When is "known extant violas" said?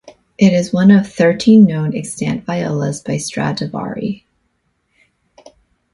1.67-3.01